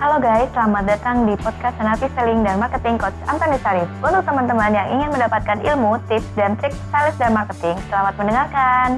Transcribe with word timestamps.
Halo 0.00 0.16
guys, 0.16 0.48
selamat 0.50 0.84
datang 0.88 1.16
di 1.22 1.36
podcast 1.36 1.76
Senapi 1.76 2.08
Selling 2.10 2.40
dan 2.40 2.56
Marketing 2.56 2.96
Coach 2.96 3.16
Antoni 3.26 3.60
Sarif. 3.60 3.84
Untuk 4.00 4.24
teman-teman 4.24 4.72
yang 4.72 4.88
ingin 4.90 5.08
mendapatkan 5.10 5.60
ilmu, 5.62 6.00
tips, 6.06 6.24
dan 6.34 6.56
trik 6.56 6.72
sales 6.88 7.12
dan 7.14 7.30
marketing, 7.30 7.76
selamat 7.86 8.16
mendengarkan. 8.16 8.96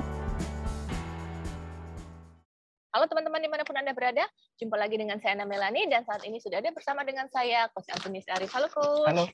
Halo 2.89 3.05
teman-teman 3.05 3.41
di 3.41 3.49
mana 3.49 3.63
pun 3.63 3.75
Anda 3.75 3.91
berada, 3.91 4.23
jumpa 4.57 4.77
lagi 4.77 4.95
dengan 4.95 5.19
saya 5.19 5.35
Ana 5.35 5.43
Melani 5.43 5.91
dan 5.91 6.05
saat 6.05 6.23
ini 6.23 6.39
sudah 6.39 6.63
ada 6.63 6.71
bersama 6.71 7.03
dengan 7.03 7.27
saya 7.27 7.67
Coach 7.69 7.91
Antoni 7.91 8.23
Sarif. 8.23 8.53
Halo 8.53 8.71
Coach. 8.71 9.11
Halo, 9.11 9.27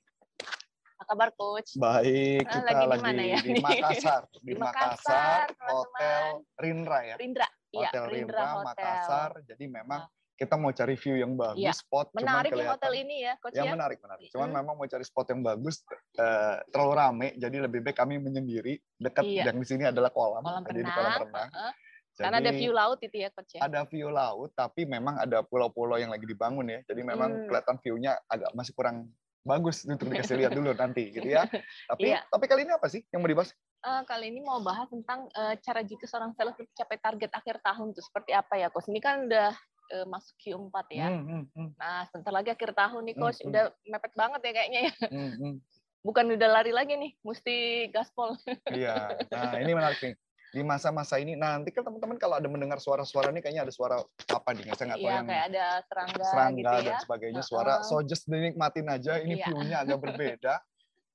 Apa 0.96 1.04
kabar 1.06 1.28
Coach? 1.32 1.76
baik. 1.76 2.42
Ah, 2.42 2.52
Kita 2.54 2.64
lagi 2.64 2.80
di 2.80 2.88
lagi, 2.88 3.02
mana 3.04 3.22
ya? 3.22 3.38
di 3.38 3.52
Makassar. 3.56 4.22
Di, 4.32 4.38
Di 4.40 4.52
Makassar, 4.56 5.46
Makassar, 5.46 5.68
Hotel 5.68 6.24
Rindra 6.56 6.98
ya. 7.04 7.14
Rindra. 7.14 7.48
Iya, 7.68 7.88
Hotel 7.92 8.04
Rindra, 8.08 8.44
Hotel. 8.48 8.64
Makassar. 8.64 9.30
Jadi 9.44 9.64
memang 9.68 10.00
Ah. 10.00 10.16
Kita 10.38 10.54
mau 10.54 10.70
cari 10.70 10.94
view 10.94 11.18
yang 11.18 11.34
bagus, 11.34 11.58
Iya. 11.58 11.74
spot 11.74 12.14
cuman 12.14 12.22
Menarik 12.22 12.48
nih 12.48 12.54
kelihatan. 12.54 12.74
hotel 12.78 12.92
ini 12.94 13.16
ya, 13.20 13.34
Coach 13.36 13.52
Ya 13.52 13.64
ya. 13.64 13.70
menarik, 13.74 13.98
menarik. 13.98 14.26
Cuman 14.30 14.48
Mm. 14.48 14.54
memang 14.54 14.74
mau 14.78 14.86
cari 14.86 15.02
spot 15.02 15.26
yang 15.28 15.42
bagus, 15.42 15.76
eh, 16.14 16.56
terlalu 16.70 16.92
rame. 16.94 17.28
Jadi 17.34 17.56
lebih 17.58 17.80
baik 17.82 17.96
kami 17.96 18.14
menyendiri. 18.16 18.78
Dekat 18.94 19.26
Iya. 19.26 19.42
yang 19.44 19.58
di 19.58 19.66
sini 19.66 19.84
adalah 19.84 20.08
kolam. 20.08 20.40
Kolam 20.40 20.62
jadi 20.62 20.78
di 20.78 20.82
renang. 20.84 20.94
kolam 20.94 21.12
renang. 21.26 21.50
heeh. 21.50 21.72
Karena 22.16 22.36
ada 22.36 22.50
Jadi, 22.50 22.58
view 22.58 22.72
laut 22.72 22.98
itu 23.00 23.16
ya, 23.16 23.28
Coach 23.28 23.52
ya. 23.52 23.60
ada 23.60 23.80
view 23.84 24.08
laut, 24.08 24.50
tapi 24.52 24.82
memang 24.84 25.14
ada 25.16 25.38
pulau-pulau 25.40 25.94
yang 25.96 26.10
lagi 26.10 26.22
dibangun 26.24 26.66
ya. 26.68 26.82
Jadi 26.84 27.02
memang 27.04 27.30
Hmm. 27.32 27.46
kelihatan 27.46 27.76
view-nya 27.78 28.18
agak 28.24 28.50
masih 28.52 28.72
kurang 28.72 29.10
bagus 29.40 29.82
untuk 29.84 30.06
dikasih 30.08 30.34
lihat 30.36 30.50
dulu 30.52 30.70
nanti 30.72 31.10
gitu 31.10 31.24
ya. 31.24 31.46
Tapi 31.88 32.10
Iya. 32.10 32.26
tapi 32.28 32.44
kali 32.44 32.62
ini 32.62 32.72
apa 32.72 32.86
sih 32.86 33.06
yang 33.08 33.22
mau 33.22 33.30
dibahas? 33.30 33.54
Eh, 33.78 34.02
kali 34.04 34.28
ini 34.28 34.40
mau 34.40 34.58
bahas 34.58 34.86
tentang 34.88 35.30
eh, 35.30 35.54
cara 35.58 35.80
jika 35.80 36.04
seorang 36.04 36.30
sales 36.32 36.52
untuk 36.52 36.66
capai 36.72 36.98
target 36.98 37.30
akhir 37.32 37.56
tahun 37.60 37.86
itu 37.90 38.02
seperti 38.02 38.30
apa 38.32 38.54
ya, 38.56 38.66
Coach. 38.68 38.86
Ini 38.86 38.98
kan 38.98 39.24
udah 39.24 39.54
eh, 39.90 40.06
masuk 40.06 40.34
Q4 40.36 40.76
ya. 40.90 41.08
Hmm, 41.08 41.24
hmm, 41.24 41.44
hmm, 41.54 41.68
Nah, 41.78 42.00
sebentar 42.06 42.32
lagi 42.32 42.50
akhir 42.50 42.70
tahun 42.72 43.02
nih, 43.04 43.14
Hmm, 43.14 43.22
Coach. 43.22 43.38
hmm. 43.40 43.48
Udah 43.48 43.64
mepet 43.84 44.12
banget 44.14 44.40
ya 44.42 44.52
kayaknya 44.52 44.80
ya. 44.84 44.92
hmm, 45.08 45.32
hmm. 45.34 45.54
Bukan 45.98 46.24
udah 46.30 46.48
lari 46.48 46.72
lagi 46.72 46.94
nih, 46.94 47.12
mesti 47.20 47.56
gaspol. 47.90 48.38
Iya. 48.68 49.18
Nah, 49.28 49.52
ini 49.58 49.72
menarik 49.72 49.98
nih. 49.98 50.14
Di 50.48 50.64
masa-masa 50.64 51.20
ini, 51.20 51.36
nah, 51.36 51.60
nanti 51.60 51.68
kan 51.68 51.84
teman-teman 51.84 52.16
kalau 52.16 52.40
ada 52.40 52.48
mendengar 52.48 52.80
suara-suara 52.80 53.28
ini 53.28 53.44
kayaknya 53.44 53.68
ada 53.68 53.74
suara 53.74 54.00
apa 54.32 54.48
nih? 54.56 54.72
Saya 54.72 54.96
nggak 54.96 54.98
tahu 54.98 55.04
Iya, 55.04 55.12
yang 55.12 55.26
kayak 55.28 55.44
ada 55.52 55.64
serangga, 55.84 56.24
serangga 56.24 56.56
gitu 56.56 56.72
ya. 56.72 56.80
dan 56.88 56.96
sebagainya. 57.04 57.42
Suara, 57.44 57.74
Heeh. 57.76 57.84
so 57.84 58.00
just 58.00 58.24
dinikmatin 58.24 58.86
aja. 58.88 59.12
Ini 59.20 59.34
Iya. 59.36 59.44
view-nya 59.44 59.76
agak 59.84 59.98
berbeda. 60.00 60.54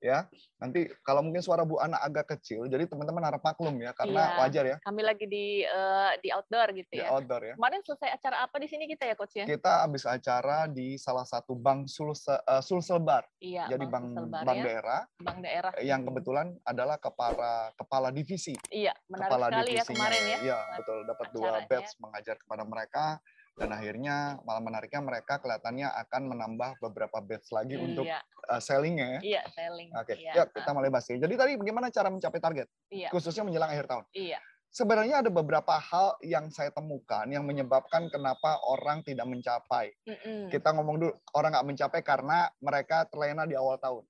ya. 0.04 0.28
Nanti 0.60 0.92
kalau 1.02 1.24
mungkin 1.24 1.40
suara 1.40 1.64
Bu 1.64 1.80
Ana 1.80 1.96
agak 1.98 2.36
kecil, 2.36 2.68
jadi 2.68 2.84
teman-teman 2.84 3.24
harap 3.24 3.40
maklum 3.40 3.80
ya, 3.80 3.96
karena 3.96 4.12
Iya. 4.26 4.38
wajar 4.38 4.64
ya, 4.68 4.78
Kami 4.84 5.02
lagi 5.02 5.26
di 5.26 5.64
eh, 5.64 6.12
di 6.20 6.30
outdoor 6.30 6.68
gitu 6.74 6.92
di 6.92 7.00
ya. 7.00 7.08
outdoor 7.10 7.42
ya. 7.42 7.54
Kemarin 7.56 7.82
selesai 7.82 8.10
acara 8.12 8.36
apa 8.44 8.56
di 8.60 8.68
sini 8.68 8.84
kita 8.86 9.08
ya, 9.08 9.16
Coach 9.16 9.40
ya? 9.40 9.46
Kita 9.48 9.88
habis 9.88 10.04
acara 10.04 10.68
di 10.68 11.00
salah 11.00 11.24
satu 11.24 11.56
bank 11.56 11.88
Sulse, 11.88 12.36
eh, 12.36 12.62
Sulselbar, 12.62 13.24
Iya, 13.40 13.72
jadi 13.72 13.86
bank, 13.88 14.06
Sulselbar 14.14 14.44
bank 14.44 14.58
ya. 14.60 14.64
daerah, 14.66 15.02
Bank 15.18 15.38
daerah. 15.40 15.72
yang 15.80 16.02
kebetulan 16.04 16.48
adalah 16.64 17.00
kepala 17.00 17.72
kepala 17.74 18.12
divisi 18.12 18.54
Iya, 18.68 18.92
menarik 19.08 19.32
kepala 19.32 19.46
sekali 19.50 19.72
ya 19.72 19.84
kemarin 19.86 20.22
ya. 20.22 20.38
Iya, 20.44 20.60
betul 20.76 20.98
dapat 21.04 21.28
dua 21.32 21.52
batch 21.64 21.92
mengajar 21.98 22.36
kepada 22.36 22.64
mereka 22.64 23.06
dan 23.54 23.70
akhirnya 23.70 24.42
malah 24.42 24.62
menariknya 24.66 25.02
mereka 25.06 25.38
kelihatannya 25.38 25.86
akan 25.86 26.22
menambah 26.34 26.82
beberapa 26.82 27.22
batch 27.22 27.54
lagi 27.54 27.78
untuk 27.78 28.04
Iya, 28.10 28.20
uh, 28.50 28.62
sellingnya 28.62 29.08
ya. 29.08 29.20
iya, 29.22 29.42
selling. 29.54 29.90
Oke, 29.94 30.18
Iya, 30.18 30.34
ya 30.34 30.44
kita 30.50 30.70
mulai 30.74 30.90
bahas. 30.90 31.06
ini. 31.14 31.22
Jadi 31.22 31.34
tadi 31.38 31.52
bagaimana 31.56 31.94
cara 31.94 32.10
mencapai 32.10 32.40
target 32.42 32.68
Iya, 32.90 33.10
khususnya 33.14 33.46
menjelang 33.46 33.70
akhir 33.70 33.86
tahun? 33.86 34.06
iya. 34.18 34.40
Sebenarnya 34.74 35.22
ada 35.22 35.30
beberapa 35.30 35.78
hal 35.78 36.18
yang 36.26 36.50
saya 36.50 36.74
temukan 36.74 37.30
yang 37.30 37.46
menyebabkan 37.46 38.10
kenapa 38.10 38.58
orang 38.66 39.06
tidak 39.06 39.30
mencapai. 39.30 39.94
Mm-mm. 40.10 40.50
Kita 40.50 40.74
ngomong 40.74 40.98
dulu 40.98 41.14
orang 41.38 41.54
nggak 41.54 41.68
mencapai 41.70 42.02
karena 42.02 42.50
mereka 42.58 43.06
terlena 43.06 43.46
di 43.46 43.54
awal 43.54 43.78
tahun. 43.78 44.02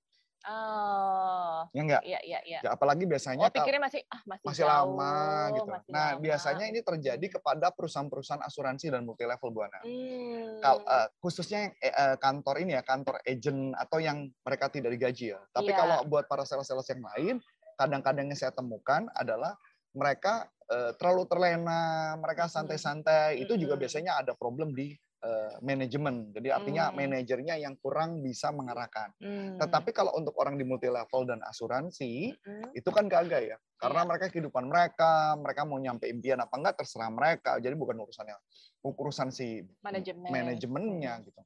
Oh, 0.43 1.63
Ya 1.71 1.81
enggak? 1.87 2.01
iya, 2.03 2.19
iya, 2.19 2.39
iya. 2.43 2.59
Ya, 2.59 2.69
apalagi 2.75 3.07
biasanya 3.07 3.47
Oh, 3.47 3.53
pikirnya 3.53 3.79
masih 3.79 4.01
ah 4.11 4.21
masih, 4.27 4.43
masih 4.43 4.63
jauh, 4.67 4.99
lama 4.99 5.15
gitu. 5.55 5.71
masih 5.71 5.91
Nah, 5.95 6.07
lama. 6.13 6.19
biasanya 6.19 6.65
ini 6.67 6.79
terjadi 6.83 7.25
kepada 7.39 7.71
perusahaan-perusahaan 7.71 8.43
asuransi 8.43 8.91
dan 8.91 9.07
multi 9.07 9.23
level 9.23 9.49
Bu 9.55 9.63
Ana. 9.63 9.79
Hmm. 9.79 10.59
Kal- 10.59 10.83
eh, 10.83 11.07
khususnya 11.23 11.57
yang 11.63 11.73
eh, 11.79 11.93
eh, 11.95 12.15
kantor 12.19 12.55
ini 12.59 12.71
ya, 12.75 12.83
kantor 12.83 13.15
agent 13.23 13.71
atau 13.79 13.97
yang 14.03 14.27
mereka 14.43 14.65
tidak 14.67 14.91
digaji 14.91 15.31
ya. 15.31 15.39
Tapi 15.55 15.71
Iya. 15.71 15.79
kalau 15.79 15.97
buat 16.11 16.27
para 16.27 16.43
sales-sales 16.43 16.87
yang 16.91 17.03
lain, 17.07 17.35
kadang-kadang 17.79 18.27
yang 18.27 18.37
saya 18.37 18.51
temukan 18.51 19.07
adalah 19.15 19.55
mereka 19.95 20.51
eh, 20.67 20.91
terlalu 20.99 21.23
terlena, 21.27 22.15
mereka 22.19 22.47
Mm-mm. 22.47 22.55
santai-santai. 22.67 23.39
Itu 23.39 23.55
juga 23.55 23.79
Mm-mm. 23.79 23.83
biasanya 23.87 24.19
ada 24.19 24.35
problem 24.35 24.75
di 24.75 24.91
eh, 25.23 25.55
manajemen. 25.63 26.35
Jadi 26.35 26.51
artinya 26.51 26.91
Hmm. 26.91 26.99
manajernya 26.99 27.55
yang 27.55 27.79
kurang 27.79 28.19
bisa 28.19 28.51
mengarahkan. 28.51 29.15
Hmm. 29.23 29.55
Tetapi 29.55 29.95
kalau 29.95 30.11
untuk 30.19 30.35
orang 30.35 30.59
di 30.59 30.67
multi 30.67 30.91
level 30.91 31.23
dan 31.23 31.39
asuransi, 31.47 32.35
Mm-mm. 32.35 32.75
itu 32.75 32.89
kan 32.91 33.07
kagak 33.07 33.55
ya 33.55 33.57
karena 33.83 33.99
Iya. 34.03 34.07
mereka 34.07 34.25
kehidupan 34.31 34.63
mereka 34.63 35.11
mereka 35.35 35.61
mau 35.67 35.75
nyampe 35.75 36.07
impian 36.07 36.39
apa 36.39 36.55
enggak 36.55 36.79
terserah 36.79 37.11
mereka 37.11 37.59
jadi 37.59 37.75
bukan 37.75 37.99
urusannya 37.99 38.31
urusan 38.79 39.27
si 39.27 39.59
manajemen. 39.83 40.31
manajemennya 40.31 41.19
gitu 41.27 41.41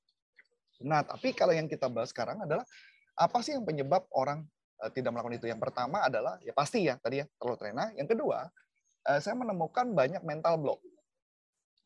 nah 0.85 1.01
tapi 1.01 1.33
kalau 1.33 1.57
yang 1.57 1.65
kita 1.65 1.89
bahas 1.89 2.13
sekarang 2.13 2.37
adalah 2.45 2.61
apa 3.17 3.41
sih 3.41 3.57
yang 3.57 3.65
penyebab 3.65 4.05
orang 4.13 4.45
eh, 4.85 4.91
tidak 4.93 5.17
melakukan 5.17 5.41
itu 5.41 5.49
yang 5.49 5.57
pertama 5.57 6.05
adalah 6.05 6.37
ya 6.45 6.53
pasti 6.53 6.85
ya 6.85 7.01
tadi 7.01 7.21
ya 7.21 7.25
terlalu 7.41 7.57
terlena 7.57 7.85
yang 7.97 8.05
kedua 8.05 8.45
eh, 9.09 9.17
saya 9.17 9.33
menemukan 9.33 9.89
banyak 9.97 10.21
mental 10.21 10.61
block 10.61 10.77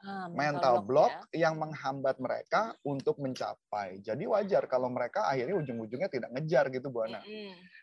Ah, 0.02 0.26
mental 0.34 0.82
block 0.82 1.30
ya. 1.30 1.46
yang 1.46 1.62
menghambat 1.62 2.18
mereka 2.18 2.74
untuk 2.82 3.22
mencapai 3.22 4.02
jadi 4.02 4.24
wajar 4.26 4.66
kalau 4.66 4.90
mereka 4.90 5.30
akhirnya 5.30 5.62
ujung-ujungnya 5.62 6.10
tidak 6.10 6.34
ngejar 6.34 6.74
gitu 6.74 6.90
Bu 6.90 7.06
Ana. 7.06 7.22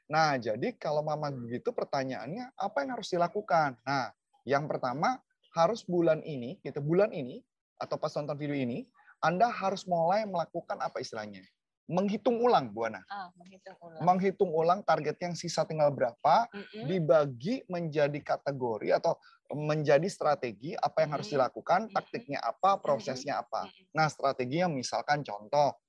Nah, 0.08 0.40
jadi 0.40 0.72
kalau 0.80 1.04
mama 1.04 1.28
begitu 1.28 1.68
pertanyaannya 1.70 2.56
apa 2.56 2.76
yang 2.80 2.96
harus 2.96 3.12
dilakukan? 3.12 3.76
Nah, 3.84 4.08
yang 4.48 4.64
pertama 4.64 5.20
harus 5.52 5.84
bulan 5.84 6.24
ini, 6.24 6.56
gitu 6.64 6.80
bulan 6.80 7.12
ini 7.12 7.44
atau 7.76 8.00
pas 8.00 8.10
nonton 8.16 8.34
video 8.40 8.56
ini, 8.56 8.88
Anda 9.20 9.52
harus 9.52 9.84
mulai 9.84 10.24
melakukan 10.24 10.80
apa 10.80 10.98
istilahnya? 11.04 11.44
Menghitung 11.88 12.36
ulang, 12.44 12.68
Bu 12.68 12.84
Ana. 12.84 13.00
Ah, 13.08 13.32
menghitung 13.32 13.76
ulang. 13.80 14.00
Menghitung 14.04 14.50
ulang 14.52 14.80
target 14.84 15.16
yang 15.24 15.32
sisa 15.32 15.64
tinggal 15.64 15.88
berapa, 15.88 16.44
Mm-mm. 16.52 16.84
dibagi 16.84 17.64
menjadi 17.64 18.20
kategori 18.20 18.92
atau 19.00 19.16
menjadi 19.56 20.04
strategi 20.12 20.76
apa 20.76 21.00
yang 21.00 21.16
harus 21.16 21.32
Mhm. 21.32 21.34
dilakukan, 21.40 21.80
taktiknya 21.88 22.44
apa, 22.44 22.76
prosesnya 22.76 23.40
apa. 23.40 23.72
Mm-mm. 23.72 23.96
Nah, 23.96 24.06
strateginya 24.12 24.68
misalkan 24.68 25.24
contoh 25.24 25.80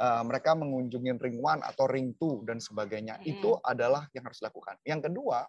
eh, 0.00 0.22
mereka 0.24 0.56
mengunjungi 0.56 1.12
ring 1.20 1.44
one 1.44 1.60
atau 1.60 1.84
ring 1.84 2.16
two 2.16 2.40
dan 2.48 2.56
sebagainya. 2.56 3.20
Mm-mm. 3.20 3.36
Itu 3.36 3.60
adalah 3.60 4.08
yang 4.16 4.24
harus 4.24 4.40
dilakukan. 4.40 4.80
Yang 4.80 5.12
kedua, 5.12 5.44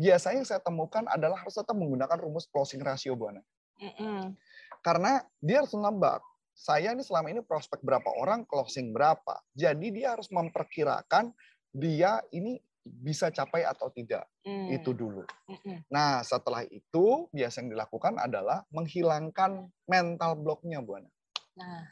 biasanya 0.00 0.40
yang 0.40 0.48
saya 0.48 0.64
temukan 0.64 1.04
adalah 1.10 1.36
harus 1.36 1.52
tetap 1.60 1.76
menggunakan 1.76 2.16
rumus 2.16 2.48
closing 2.48 2.80
ratio, 2.80 3.12
Bu 3.18 3.34
Ana. 3.34 3.42
Mm-mm. 3.82 4.32
Karena 4.80 5.20
dia 5.44 5.60
harus 5.60 5.74
menambah. 5.76 6.24
Saya 6.52 6.92
ini 6.92 7.02
selama 7.02 7.32
ini 7.32 7.40
prospek 7.40 7.80
berapa 7.80 8.06
orang, 8.20 8.44
closing 8.46 8.92
berapa. 8.92 9.40
Jadi 9.56 9.90
dia 9.90 10.14
harus 10.14 10.28
memperkirakan 10.28 11.32
dia 11.72 12.20
ini 12.30 12.60
bisa 12.84 13.30
capai 13.30 13.62
atau 13.62 13.88
tidak. 13.94 14.26
Mm. 14.42 14.76
Itu 14.76 14.90
dulu. 14.92 15.22
Mm-mm. 15.48 15.86
Nah, 15.88 16.20
setelah 16.26 16.66
itu 16.66 17.30
biasa 17.30 17.62
yang 17.62 17.70
dilakukan 17.72 18.18
adalah 18.18 18.66
menghilangkan 18.74 19.70
mental 19.86 20.32
blocknya, 20.38 20.82
Bu 20.82 20.98
Ana. 20.98 21.10
Nah, 21.56 21.86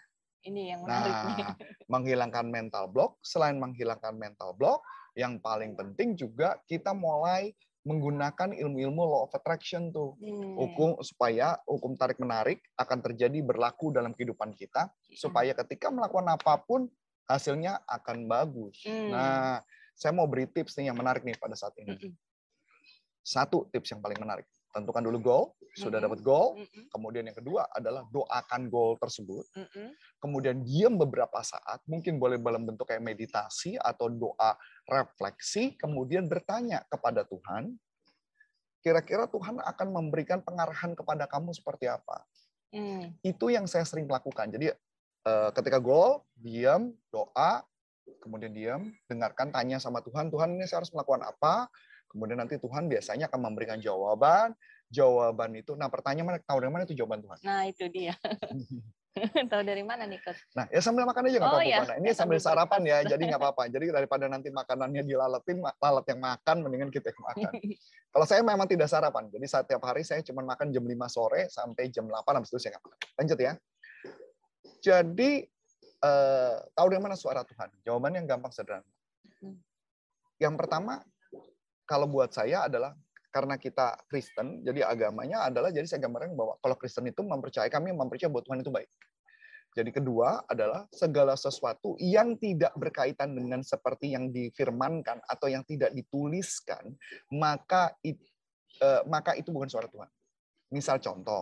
ini 0.44 0.74
yang 0.74 0.82
menarik 0.82 1.14
nih. 1.14 1.36
Nah, 1.46 1.56
menghilangkan 1.94 2.46
mental 2.50 2.84
block, 2.90 3.22
selain 3.22 3.56
menghilangkan 3.62 4.18
mental 4.18 4.52
block, 4.58 4.82
yang 5.14 5.38
paling 5.42 5.74
penting 5.74 6.14
juga 6.14 6.58
kita 6.66 6.94
mulai 6.94 7.54
menggunakan 7.80 8.52
ilmu-ilmu 8.52 9.00
law 9.00 9.24
of 9.24 9.32
attraction 9.32 9.88
tuh. 9.88 10.16
Hmm. 10.20 10.56
Hukum 10.56 11.00
supaya 11.00 11.56
hukum 11.64 11.96
tarik 11.96 12.20
menarik 12.20 12.60
akan 12.76 13.00
terjadi 13.00 13.40
berlaku 13.40 13.92
dalam 13.92 14.12
kehidupan 14.12 14.52
kita 14.52 14.92
supaya 15.16 15.56
ketika 15.56 15.88
melakukan 15.88 16.28
apa 16.28 16.60
pun 16.60 16.88
hasilnya 17.24 17.80
akan 17.88 18.28
bagus. 18.28 18.84
Hmm. 18.84 19.14
Nah, 19.14 19.64
saya 20.00 20.16
mau 20.16 20.24
beri 20.24 20.48
tips 20.48 20.80
nih 20.80 20.88
yang 20.88 20.96
menarik 20.96 21.20
nih 21.24 21.36
pada 21.36 21.52
saat 21.52 21.76
ini. 21.76 21.92
Mm-mm. 21.92 22.12
Satu 23.20 23.68
tips 23.68 23.92
yang 23.92 24.00
paling 24.00 24.16
menarik. 24.16 24.48
Tentukan 24.70 25.02
dulu 25.02 25.18
goal, 25.18 25.44
sudah 25.74 25.98
Mm-mm. 25.98 26.06
dapat 26.06 26.20
goal. 26.22 26.54
Mm-mm. 26.58 26.84
Kemudian 26.94 27.24
yang 27.26 27.34
kedua 27.34 27.66
adalah 27.74 28.06
doakan 28.10 28.70
goal 28.70 28.94
tersebut. 28.98 29.44
Mm-mm. 29.54 29.90
kemudian 30.20 30.60
diam 30.60 31.00
beberapa 31.00 31.40
saat, 31.40 31.80
mungkin 31.88 32.20
boleh 32.20 32.36
dalam 32.36 32.68
bentuk 32.68 32.84
kayak 32.84 33.00
meditasi 33.00 33.80
atau 33.80 34.12
doa 34.12 34.52
refleksi, 34.84 35.80
kemudian 35.80 36.28
bertanya 36.28 36.84
kepada 36.92 37.24
Tuhan, 37.24 37.72
kira-kira 38.84 39.24
Tuhan 39.32 39.64
akan 39.64 39.88
memberikan 39.88 40.44
pengarahan 40.44 40.92
kepada 40.92 41.24
kamu 41.24 41.56
seperti 41.56 41.88
apa. 41.88 42.20
Mm. 42.70 43.16
Itu 43.24 43.48
yang 43.48 43.64
saya 43.64 43.88
sering 43.88 44.06
lakukan. 44.06 44.52
Jadi 44.52 44.72
eh, 45.24 45.50
ketika 45.56 45.80
goal, 45.80 46.24
diam, 46.36 46.92
doa, 47.08 47.64
kemudian 48.20 48.52
diam, 48.52 48.82
dengarkan, 49.08 49.52
tanya 49.54 49.80
sama 49.80 50.04
Tuhan, 50.04 50.28
Tuhan 50.28 50.56
ini 50.56 50.68
saya 50.68 50.84
harus 50.84 50.92
melakukan 50.92 51.24
apa? 51.24 51.68
Kemudian 52.10 52.42
nanti 52.42 52.58
Tuhan 52.58 52.90
biasanya 52.90 53.30
akan 53.30 53.40
memberikan 53.46 53.78
jawaban, 53.78 54.50
jawaban 54.90 55.54
itu, 55.54 55.78
nah 55.78 55.86
pertanyaan 55.86 56.26
mana, 56.26 56.38
tahu 56.42 56.58
dari 56.58 56.72
mana 56.74 56.82
itu 56.82 56.98
jawaban 56.98 57.22
Tuhan? 57.22 57.38
Nah, 57.46 57.62
itu 57.70 57.86
dia. 57.86 58.14
Tahu 59.50 59.62
dari 59.66 59.82
mana 59.82 60.06
nih, 60.06 60.22
Coach? 60.22 60.38
Nah, 60.54 60.70
ya 60.70 60.78
sambil 60.78 61.02
makan 61.02 61.26
aja 61.26 61.42
nggak 61.42 61.50
Oh, 61.50 61.58
apa-apa. 61.58 61.66
iya. 61.66 61.82
Nah, 61.82 61.96
ini 61.98 62.08
Ya, 62.10 62.14
sambil 62.14 62.38
sambil 62.38 62.62
sarapan 62.62 62.80
ya, 62.86 62.98
jadi 63.02 63.22
nggak 63.26 63.40
apa-apa. 63.42 63.62
Jadi 63.66 63.84
daripada 63.90 64.24
nanti 64.30 64.48
makanannya 64.54 65.02
dilaletin, 65.02 65.58
ma- 65.58 65.74
lalat 65.82 66.06
yang 66.14 66.20
makan, 66.22 66.56
mendingan 66.62 66.90
kita 66.94 67.10
yang 67.10 67.22
makan. 67.26 67.52
Kalau 68.14 68.26
saya 68.26 68.40
memang 68.46 68.70
tidak 68.70 68.86
sarapan, 68.86 69.26
jadi 69.26 69.46
setiap 69.50 69.82
hari 69.82 70.06
saya 70.06 70.22
cuma 70.22 70.46
makan 70.46 70.70
jam 70.70 70.86
5 70.86 71.10
sore 71.10 71.50
sampai 71.50 71.90
jam 71.90 72.06
8, 72.06 72.38
habis 72.38 72.54
itu 72.54 72.58
saya 72.62 72.78
nggak 72.78 72.84
makan. 72.86 72.98
Lanjut 73.18 73.38
ya. 73.42 73.52
Jadi, 74.78 75.30
eh, 76.00 76.54
tahu 76.70 76.86
dari 76.86 77.02
mana 77.02 77.18
suara 77.18 77.42
Tuhan? 77.42 77.68
Jawabannya 77.82 78.22
yang 78.22 78.30
gampang 78.38 78.54
sederhana. 78.54 78.86
Hmm. 79.42 79.58
Yang 80.38 80.54
pertama, 80.54 81.02
kalau 81.90 82.06
buat 82.06 82.30
saya 82.30 82.70
adalah 82.70 82.94
karena 83.34 83.58
kita 83.58 83.98
Kristen, 84.06 84.62
jadi 84.62 84.86
agamanya 84.86 85.50
adalah 85.50 85.74
jadi 85.74 85.86
saya 85.90 86.06
gambarkan 86.06 86.38
bahwa 86.38 86.54
kalau 86.62 86.78
Kristen 86.78 87.10
itu 87.10 87.26
mempercayai 87.26 87.66
kami 87.66 87.90
mempercayai 87.90 88.30
bahwa 88.30 88.46
Tuhan 88.46 88.62
itu 88.62 88.70
baik. 88.70 88.90
Jadi 89.70 89.90
kedua 89.94 90.42
adalah 90.50 90.86
segala 90.90 91.38
sesuatu 91.38 91.94
yang 92.02 92.34
tidak 92.42 92.74
berkaitan 92.74 93.38
dengan 93.38 93.62
seperti 93.62 94.14
yang 94.18 94.34
difirmankan 94.34 95.22
atau 95.30 95.46
yang 95.46 95.62
tidak 95.62 95.94
dituliskan, 95.94 96.90
maka 97.30 97.94
it- 98.02 98.22
eh, 98.82 99.02
maka 99.06 99.38
itu 99.38 99.54
bukan 99.54 99.70
suara 99.70 99.86
Tuhan. 99.86 100.10
Misal 100.74 100.98
contoh, 100.98 101.38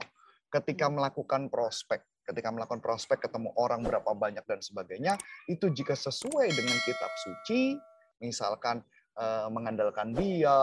ketika 0.53 0.93
melakukan 0.93 1.49
prospek, 1.49 2.05
ketika 2.29 2.53
melakukan 2.53 2.85
prospek 2.85 3.17
ketemu 3.29 3.49
orang 3.57 3.81
berapa 3.81 4.13
banyak 4.13 4.45
dan 4.45 4.61
sebagainya, 4.61 5.17
itu 5.49 5.73
jika 5.73 5.97
sesuai 5.97 6.53
dengan 6.53 6.77
kitab 6.85 7.13
suci, 7.17 7.81
misalkan 8.21 8.85
eh, 9.19 9.49
mengandalkan 9.51 10.15
dia, 10.15 10.55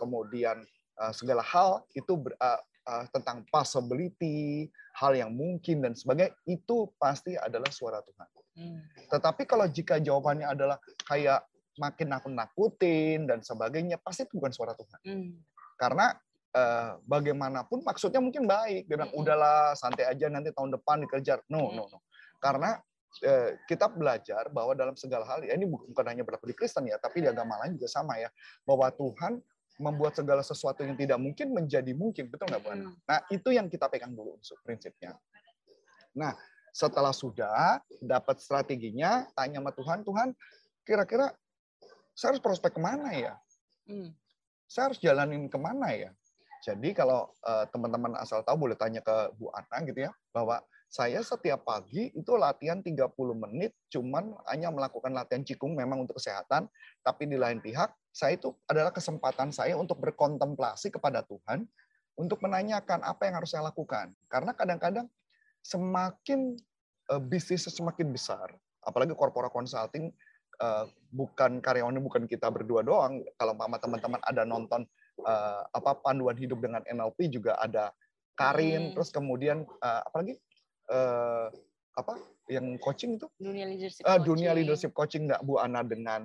kemudian 0.00 0.64
eh, 0.98 1.12
segala 1.12 1.44
hal 1.44 1.84
itu 1.92 2.16
ber- 2.16 2.40
eh, 2.40 2.60
tentang 3.12 3.44
possibility, 3.52 4.64
hal 4.96 5.12
yang 5.12 5.28
mungkin 5.36 5.84
dan 5.84 5.92
sebagainya, 5.92 6.32
itu 6.48 6.88
pasti 6.96 7.36
adalah 7.36 7.68
suara 7.68 8.00
Tuhan. 8.00 8.28
Hmm. 8.56 8.80
Tetapi 9.12 9.44
kalau 9.44 9.68
jika 9.68 10.00
jawabannya 10.00 10.48
adalah 10.48 10.80
kayak 11.04 11.44
makin 11.76 12.10
nakut-nakutin 12.10 13.28
dan 13.28 13.44
sebagainya, 13.44 14.00
pasti 14.00 14.24
itu 14.24 14.40
bukan 14.40 14.50
suara 14.50 14.72
Tuhan. 14.72 15.00
Hmm. 15.04 15.30
Karena 15.76 16.16
eh, 16.56 16.96
bagaimanapun 17.04 17.84
maksudnya 17.84 18.24
mungkin 18.24 18.48
baik, 18.48 18.88
dia 18.88 18.96
bilang 18.96 19.12
Mm-mm. 19.12 19.22
udahlah 19.22 19.76
santai 19.76 20.08
aja 20.08 20.26
nanti 20.32 20.50
tahun 20.50 20.74
depan 20.80 21.04
dikejar. 21.04 21.44
No, 21.52 21.70
no, 21.70 21.86
no. 21.92 22.00
Karena 22.40 22.80
eh, 23.24 23.58
kita 23.66 23.88
belajar 23.90 24.48
bahwa 24.52 24.76
dalam 24.76 24.94
segala 24.94 25.24
hal, 25.26 25.44
ya 25.44 25.56
ini 25.56 25.66
bukan 25.66 25.90
bukan 25.90 26.06
hanya 26.08 26.22
berlaku 26.22 26.50
di 26.50 26.56
Kristen 26.56 26.86
ya, 26.86 27.00
tapi 27.00 27.24
di 27.24 27.28
agama 27.28 27.58
lain 27.64 27.74
juga 27.74 27.88
sama 27.90 28.16
ya, 28.20 28.28
bahwa 28.64 28.88
Tuhan 28.94 29.40
membuat 29.78 30.18
segala 30.18 30.42
sesuatu 30.42 30.82
yang 30.82 30.98
tidak 30.98 31.18
mungkin 31.22 31.54
menjadi 31.54 31.94
mungkin, 31.94 32.28
betul 32.28 32.50
nggak 32.50 32.62
Bu 32.62 32.68
Ana? 32.74 32.90
Hmm. 32.90 32.94
Nah, 33.06 33.18
itu 33.30 33.48
yang 33.54 33.70
kita 33.70 33.86
pegang 33.86 34.10
dulu 34.10 34.34
unsur 34.34 34.58
prinsipnya. 34.66 35.14
Nah, 36.18 36.34
setelah 36.74 37.14
sudah 37.14 37.78
dapat 38.02 38.42
strateginya, 38.42 39.30
tanya 39.38 39.62
sama 39.62 39.72
Tuhan, 39.72 39.98
Tuhan, 40.02 40.28
kira-kira 40.82 41.30
saya 42.18 42.34
harus 42.34 42.42
prospek 42.42 42.74
ke 42.74 42.80
mana 42.82 43.14
ya? 43.14 43.34
Hmm. 43.86 44.10
Saya 44.66 44.90
harus 44.90 44.98
jalanin 44.98 45.46
ke 45.46 45.58
mana 45.58 45.94
ya? 45.94 46.10
Jadi 46.66 46.90
kalau 46.90 47.30
eh, 47.46 47.64
teman-teman 47.70 48.18
asal 48.18 48.42
tahu 48.42 48.66
boleh 48.66 48.74
tanya 48.74 48.98
ke 48.98 49.30
Bu 49.38 49.46
Ana 49.54 49.78
gitu 49.86 50.10
ya, 50.10 50.12
bahwa 50.34 50.58
saya 50.88 51.20
setiap 51.20 51.68
pagi 51.68 52.08
itu 52.16 52.32
latihan 52.40 52.80
30 52.80 53.12
menit, 53.36 53.76
cuman 53.92 54.32
hanya 54.48 54.72
melakukan 54.72 55.12
latihan 55.12 55.44
cikung 55.44 55.76
memang 55.76 56.08
untuk 56.08 56.16
kesehatan, 56.16 56.64
tapi 57.04 57.28
di 57.28 57.36
lain 57.36 57.60
pihak, 57.60 57.92
saya 58.08 58.40
itu 58.40 58.56
adalah 58.64 58.88
kesempatan 58.88 59.52
saya 59.52 59.76
untuk 59.76 60.00
berkontemplasi 60.00 60.88
kepada 60.88 61.20
Tuhan, 61.28 61.68
untuk 62.16 62.40
menanyakan 62.40 63.04
apa 63.04 63.28
yang 63.28 63.36
harus 63.36 63.52
saya 63.52 63.68
lakukan. 63.68 64.16
Karena 64.32 64.56
kadang-kadang 64.56 65.06
semakin 65.60 66.56
eh, 67.12 67.20
bisnisnya 67.20 67.68
semakin 67.68 68.08
besar, 68.08 68.48
apalagi 68.80 69.12
corporate 69.12 69.52
consulting, 69.52 70.08
eh, 70.56 70.84
bukan 71.12 71.60
karyawannya 71.60 72.00
bukan 72.00 72.24
kita 72.24 72.48
berdua 72.48 72.80
doang. 72.80 73.20
Kalau 73.36 73.52
mama 73.52 73.76
teman-teman 73.76 74.24
ada 74.24 74.48
nonton 74.48 74.88
eh, 75.20 75.62
apa 75.68 76.00
panduan 76.00 76.40
hidup 76.40 76.64
dengan 76.64 76.80
NLP 76.88 77.28
juga 77.28 77.60
ada 77.60 77.92
Karin, 78.38 78.88
Hmm. 78.88 78.92
terus 78.94 79.10
kemudian 79.10 79.66
apalagi 79.82 80.38
eh, 80.88 81.46
apa 81.98 82.14
yang 82.48 82.80
coaching 82.80 83.20
itu 83.20 83.26
Dunia 83.36 83.66
leadership. 83.68 84.02
Eh, 84.06 84.18
dunia 84.24 84.52
coaching, 84.52 84.58
leadership 84.58 84.92
coaching 84.96 85.22
nggak 85.28 85.42
Bu 85.44 85.60
Ana 85.60 85.84
dengan 85.84 86.24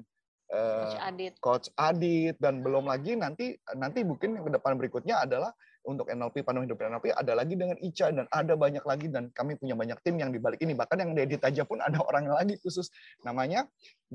eh, 0.51 0.87
Coach 0.87 0.99
Adit. 0.99 1.33
Coach 1.39 1.67
Adit 1.75 2.35
dan 2.39 2.63
belum 2.63 2.87
lagi 2.87 3.19
nanti 3.19 3.57
nanti 3.75 4.07
mungkin 4.07 4.39
yang 4.39 4.45
ke 4.47 4.51
depan 4.55 4.79
berikutnya 4.79 5.23
adalah 5.25 5.51
untuk 5.83 6.07
NLP 6.07 6.47
panduan 6.47 6.63
hidup 6.63 6.79
NLP 6.79 7.11
ada 7.11 7.35
lagi 7.35 7.59
dengan 7.59 7.75
Ica 7.75 8.07
dan 8.07 8.23
ada 8.31 8.55
banyak 8.55 8.83
lagi 8.87 9.11
dan 9.11 9.27
kami 9.35 9.59
punya 9.59 9.75
banyak 9.75 9.99
tim 9.99 10.15
yang 10.15 10.31
di 10.31 10.39
balik 10.39 10.63
ini 10.63 10.71
bahkan 10.71 10.95
yang 10.95 11.11
diedit 11.11 11.43
aja 11.43 11.67
pun 11.67 11.83
ada 11.83 11.99
orang 11.99 12.31
lagi 12.31 12.55
khusus 12.63 12.87
namanya 13.27 13.67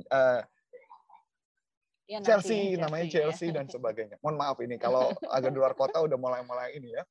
eh, 0.09 0.41
Ya, 2.09 2.25
Chelsea 2.25 2.73
nantinya 2.73 2.89
namanya 2.89 3.05
ya. 3.05 3.13
Chelsea 3.21 3.53
dan 3.53 3.69
sebagainya. 3.77 4.17
Mohon 4.25 4.37
maaf 4.41 4.57
ini 4.65 4.81
kalau 4.81 5.13
agak 5.29 5.53
di 5.53 5.59
luar 5.61 5.77
kota 5.77 6.01
udah 6.01 6.17
mulai-mulai 6.17 6.73
ini 6.73 6.97
ya. 6.97 7.05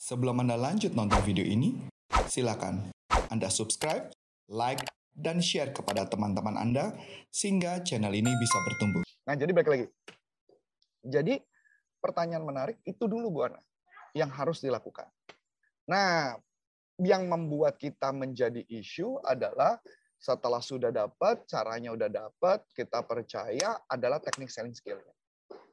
Sebelum 0.00 0.40
Anda 0.40 0.56
lanjut 0.56 0.96
nonton 0.96 1.20
video 1.20 1.44
ini, 1.44 1.76
silakan 2.30 2.90
Anda 3.30 3.50
subscribe, 3.50 4.10
like, 4.50 4.86
dan 5.14 5.42
share 5.42 5.74
kepada 5.74 6.06
teman-teman 6.06 6.56
Anda 6.56 6.94
sehingga 7.28 7.82
channel 7.82 8.14
ini 8.14 8.30
bisa 8.38 8.56
bertumbuh. 8.64 9.02
Nah, 9.26 9.34
jadi 9.34 9.50
balik 9.52 9.70
lagi. 9.70 9.86
Jadi 11.04 11.34
pertanyaan 12.00 12.44
menarik 12.44 12.76
itu 12.88 13.04
dulu 13.04 13.28
Bu 13.28 13.40
Ana 13.46 13.60
yang 14.16 14.30
harus 14.32 14.62
dilakukan. 14.62 15.06
Nah, 15.90 16.38
yang 17.00 17.26
membuat 17.28 17.80
kita 17.80 18.12
menjadi 18.12 18.60
isu 18.68 19.20
adalah 19.24 19.80
setelah 20.20 20.60
sudah 20.60 20.92
dapat, 20.92 21.48
caranya 21.48 21.96
udah 21.96 22.12
dapat, 22.12 22.60
kita 22.76 23.00
percaya 23.08 23.80
adalah 23.88 24.20
teknik 24.20 24.52
selling 24.52 24.76
skill. 24.76 25.00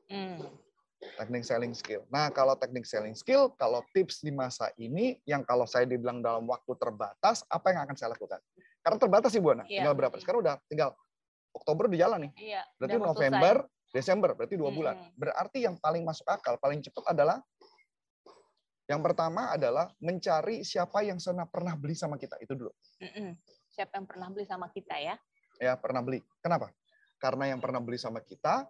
Hmm. 0.07 0.39
Teknik 1.17 1.41
selling 1.41 1.73
skill. 1.73 2.05
Nah, 2.13 2.29
kalau 2.29 2.53
teknik 2.53 2.85
selling 2.85 3.17
skill, 3.17 3.49
kalau 3.57 3.81
tips 3.89 4.21
di 4.21 4.29
masa 4.29 4.69
ini, 4.77 5.17
yang 5.25 5.41
kalau 5.41 5.65
saya 5.65 5.89
dibilang 5.89 6.21
dalam 6.21 6.45
waktu 6.45 6.77
terbatas, 6.77 7.41
apa 7.49 7.73
yang 7.73 7.81
akan 7.89 7.95
saya 7.97 8.13
lakukan? 8.13 8.37
Karena 8.85 8.97
terbatas 9.01 9.33
sih 9.33 9.41
Bu 9.41 9.57
Ana. 9.57 9.65
Iya. 9.65 9.81
Tinggal 9.81 9.95
berapa? 9.97 10.15
Sekarang 10.21 10.39
udah 10.45 10.55
tinggal 10.69 10.93
Oktober 11.57 11.89
udah 11.89 11.99
jalan 11.99 12.29
nih. 12.29 12.31
Iya. 12.53 12.61
Berarti 12.77 12.97
November, 13.01 13.55
Desember, 13.89 14.29
berarti 14.37 14.55
dua 14.61 14.69
bulan. 14.69 14.95
Berarti 15.17 15.65
yang 15.65 15.75
paling 15.81 16.05
masuk 16.05 16.29
akal, 16.29 16.53
paling 16.61 16.85
cepat 16.85 17.17
adalah 17.17 17.41
yang 18.87 19.03
pertama 19.03 19.51
adalah 19.51 19.91
mencari 19.99 20.63
siapa 20.63 21.03
yang 21.03 21.19
sana 21.19 21.43
pernah 21.43 21.75
beli 21.75 21.97
sama 21.97 22.15
kita. 22.15 22.39
Itu 22.39 22.55
dulu. 22.55 22.71
selesai. 22.71 23.03
Mm-mm. 23.03 23.29
Siapa 23.67 23.93
yang 23.99 24.07
pernah 24.07 24.27
beli 24.31 24.45
sama 24.47 24.67
kita 24.71 24.95
ya? 24.95 25.15
Ya, 25.59 25.73
pernah 25.75 25.99
beli. 25.99 26.23
Kenapa? 26.39 26.71
Karena 27.19 27.51
yang 27.51 27.59
pernah 27.59 27.81
beli 27.83 27.99
sama 27.99 28.23
kita, 28.23 28.69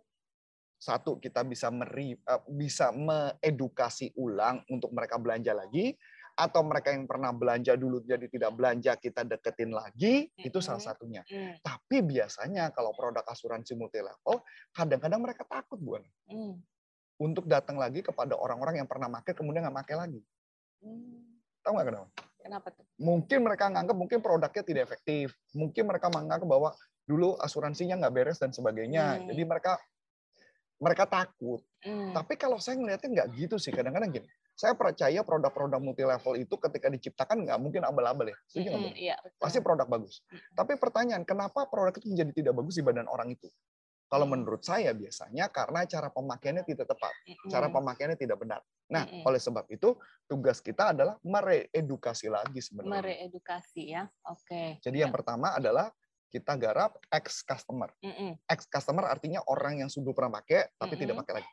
satu 0.78 1.18
kita 1.18 1.42
bisa 1.44 1.74
meri, 1.74 2.14
eh, 2.14 2.42
bisa 2.50 2.94
mengedukasi 2.94 4.14
ulang 4.18 4.62
untuk 4.70 4.94
mereka 4.94 5.18
belanja 5.18 5.54
lagi, 5.58 5.98
atau 6.38 6.62
mereka 6.62 6.94
yang 6.94 7.10
pernah 7.10 7.34
belanja 7.34 7.74
dulu 7.74 8.06
jadi 8.06 8.30
tidak 8.30 8.54
belanja 8.54 8.94
kita 8.94 9.26
deketin 9.26 9.74
lagi, 9.74 10.30
itu 10.38 10.62
salah 10.62 10.80
satunya. 10.80 11.26
Hmm. 11.26 11.58
Tapi 11.66 12.06
biasanya 12.06 12.70
kalau 12.70 12.94
produk 12.94 13.26
asuransi 13.26 13.74
multi 13.74 13.98
level, 13.98 14.46
kadang-kadang 14.70 15.18
mereka 15.18 15.44
takut, 15.50 15.82
Bu. 15.82 15.98
Ana. 15.98 16.10
Hmm. 16.30 16.56
untuk 17.18 17.50
datang 17.50 17.82
lagi 17.82 18.06
kepada 18.06 18.38
orang-orang 18.38 18.78
yang 18.78 18.86
pernah 18.86 19.10
pakai 19.10 19.34
kemudian 19.34 19.66
nggak 19.66 19.78
pakai 19.82 19.96
lagi. 19.98 20.22
Hmm. 20.86 21.42
Tahu 21.66 21.74
nggak 21.74 21.88
kenapa? 21.90 22.10
Kenapa 22.38 22.68
tuh? 22.70 22.86
Mungkin 23.02 23.40
mereka 23.42 23.66
nganggap 23.74 23.98
mungkin 23.98 24.20
produknya 24.22 24.62
tidak 24.62 24.84
efektif. 24.86 25.34
Mungkin 25.58 25.90
mereka 25.90 26.14
menganggap 26.14 26.46
bahwa 26.46 26.78
dulu 27.10 27.34
asuransinya 27.42 27.98
nggak 27.98 28.14
beres 28.14 28.38
dan 28.38 28.54
sebagainya. 28.54 29.18
Hmm. 29.18 29.34
Jadi 29.34 29.42
mereka 29.50 29.82
mereka 30.78 31.10
takut. 31.10 31.62
Hmm. 31.82 32.14
Tapi 32.14 32.38
kalau 32.38 32.62
saya 32.62 32.78
ngelihatnya 32.78 33.10
nggak 33.10 33.28
gitu 33.38 33.56
sih. 33.58 33.74
Kadang-kadang 33.74 34.14
gini. 34.14 34.28
Saya 34.58 34.74
percaya 34.74 35.22
produk-produk 35.22 35.78
multi 35.78 36.02
level 36.02 36.34
itu 36.34 36.56
ketika 36.58 36.90
diciptakan 36.90 37.46
nggak 37.46 37.60
mungkin 37.62 37.86
abal-abal 37.86 38.34
ya. 38.34 38.38
Setuju 38.50 38.68
nggak? 38.74 38.82
Mm-mm, 38.90 38.98
Iya, 38.98 39.16
betul. 39.22 39.38
Pasti 39.38 39.60
produk 39.62 39.86
bagus. 39.86 40.26
Mm. 40.34 40.42
Tapi 40.58 40.74
pertanyaan, 40.82 41.24
kenapa 41.30 41.70
produk 41.70 41.94
itu 41.94 42.10
menjadi 42.10 42.32
tidak 42.34 42.54
bagus 42.58 42.74
di 42.74 42.82
badan 42.82 43.06
orang 43.06 43.38
itu? 43.38 43.50
Kalau 44.08 44.24
menurut 44.24 44.64
saya 44.64 44.96
biasanya 44.96 45.52
karena 45.52 45.84
cara 45.84 46.08
pemakaiannya 46.08 46.64
tidak 46.64 46.88
tepat. 46.88 47.12
Cara 47.52 47.68
pemakaiannya 47.68 48.16
tidak 48.16 48.40
benar. 48.40 48.64
Nah, 48.88 49.04
oleh 49.04 49.36
sebab 49.36 49.68
itu 49.68 50.00
tugas 50.32 50.64
kita 50.64 50.96
adalah 50.96 51.20
mereedukasi 51.28 52.32
lagi 52.32 52.64
sebenarnya. 52.64 53.04
mereedukasi 53.04 53.84
ya. 53.92 54.08
Oke. 54.32 54.80
Jadi 54.80 55.04
yang 55.04 55.12
pertama 55.12 55.52
adalah 55.60 55.92
kita 56.28 56.60
garap 56.60 57.00
ex 57.12 57.42
customer. 57.44 57.92
Mm-mm. 58.04 58.36
Ex 58.48 58.68
customer 58.68 59.08
artinya 59.08 59.40
orang 59.48 59.82
yang 59.84 59.90
sudah 59.90 60.12
pernah 60.12 60.40
pakai 60.40 60.72
tapi 60.76 60.94
Mm-mm. 60.96 61.02
tidak 61.02 61.16
pakai 61.24 61.34
lagi. 61.42 61.52